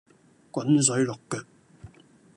[0.51, 1.45] 滾水淥腳